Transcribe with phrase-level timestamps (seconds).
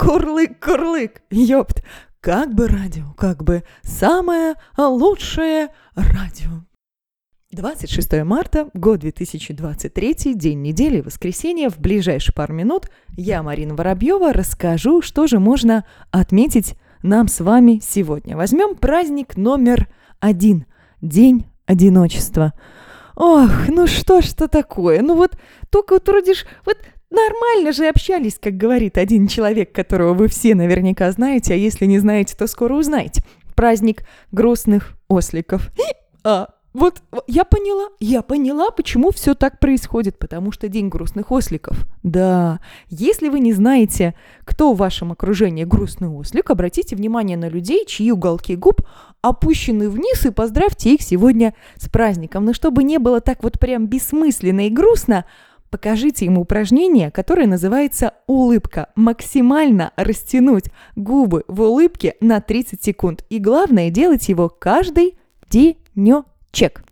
[0.00, 1.84] Курлык-курлык, ёпт.
[2.22, 6.64] Как бы радио, как бы самое лучшее радио.
[7.52, 11.68] 26 марта, год 2023, день недели, воскресенье.
[11.68, 17.78] В ближайшие пару минут я, Марина Воробьева, расскажу, что же можно отметить нам с вами
[17.82, 18.38] сегодня.
[18.38, 19.86] Возьмем праздник номер
[20.18, 20.64] один–
[21.02, 22.54] День одиночества.
[23.16, 25.02] Ох, ну что ж это такое?
[25.02, 25.36] Ну вот
[25.68, 26.78] только вот вроде вот
[27.10, 31.98] Нормально же общались, как говорит один человек, которого вы все наверняка знаете, а если не
[31.98, 33.22] знаете, то скоро узнаете.
[33.54, 35.70] Праздник грустных осликов.
[36.22, 41.84] А, вот я поняла, я поняла, почему все так происходит, потому что День грустных осликов.
[42.02, 44.14] Да, если вы не знаете,
[44.44, 48.82] кто в вашем окружении грустный ослик, обратите внимание на людей, чьи уголки губ
[49.20, 52.44] опущены вниз, и поздравьте их сегодня с праздником.
[52.44, 55.24] Но чтобы не было так вот прям бессмысленно и грустно,
[55.70, 58.88] Покажите ему упражнение, которое называется улыбка.
[58.96, 60.64] Максимально растянуть
[60.96, 63.24] губы в улыбке на 30 секунд.
[63.30, 65.16] И главное, делать его каждый
[65.48, 66.82] денечек.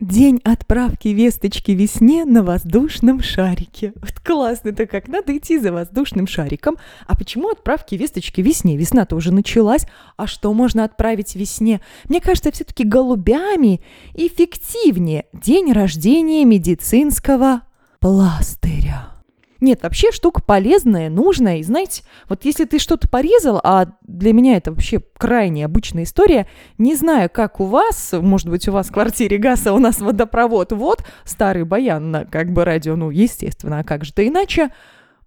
[0.00, 3.94] День отправки весточки весне на воздушном шарике.
[3.94, 6.76] Вот классно-то как, надо идти за воздушным шариком.
[7.06, 8.76] А почему отправки весточки весне?
[8.76, 9.86] Весна-то уже началась.
[10.18, 11.80] А что можно отправить весне?
[12.10, 13.80] Мне кажется, все-таки голубями
[14.12, 15.26] эффективнее.
[15.32, 17.62] День рождения медицинского
[18.00, 19.16] пластыря.
[19.60, 21.58] Нет, вообще штука полезная, нужная.
[21.58, 26.46] И знаете, вот если ты что-то порезал, а для меня это вообще крайне обычная история,
[26.76, 30.00] не знаю, как у вас, может быть, у вас в квартире газ, а у нас
[30.00, 34.70] водопровод, вот, старый баян на как бы радио, ну, естественно, а как же-то иначе,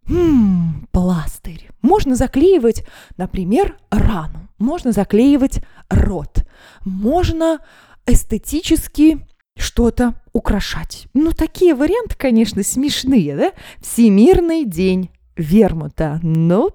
[0.08, 1.70] Хм, пластырь.
[1.84, 2.84] Можно заклеивать,
[3.18, 4.50] например, рану.
[4.58, 6.48] Можно заклеивать рот.
[6.84, 7.60] Можно
[8.08, 9.20] эстетически
[9.60, 11.08] что-то украшать.
[11.14, 13.52] Ну, такие варианты, конечно, смешные, да?
[13.82, 16.20] Всемирный день вермута.
[16.24, 16.70] Ну,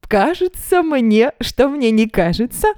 [0.00, 2.68] кажется мне, что мне не кажется.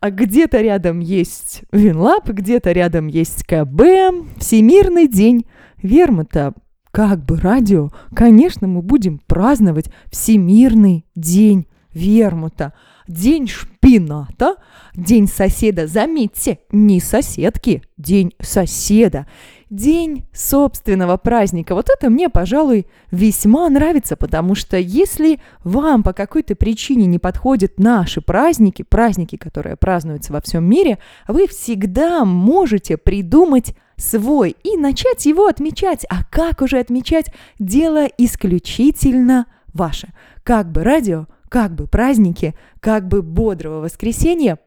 [0.00, 4.38] А где-то рядом есть Винлаб, где-то рядом есть КБ.
[4.38, 5.46] Всемирный день
[5.80, 6.54] вермута.
[6.90, 12.72] Как бы радио, конечно, мы будем праздновать Всемирный день вермута.
[13.08, 14.54] День шпината,
[14.94, 19.26] день соседа, заметьте, не соседки, день соседа,
[19.70, 21.74] день собственного праздника.
[21.74, 27.78] Вот это мне, пожалуй, весьма нравится, потому что если вам по какой-то причине не подходят
[27.78, 35.26] наши праздники, праздники, которые празднуются во всем мире, вы всегда можете придумать свой и начать
[35.26, 36.04] его отмечать.
[36.08, 37.32] А как уже отмечать?
[37.58, 40.08] Дело исключительно ваше.
[40.44, 44.58] Как бы радио как бы праздники, как бы бодрого воскресенья.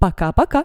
[0.00, 0.64] Пока-пока!